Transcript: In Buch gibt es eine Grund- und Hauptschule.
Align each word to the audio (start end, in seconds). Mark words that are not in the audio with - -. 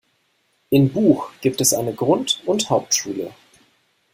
In 0.71 0.89
Buch 0.91 1.29
gibt 1.41 1.61
es 1.61 1.75
eine 1.75 1.93
Grund- 1.93 2.41
und 2.47 2.71
Hauptschule. 2.71 3.35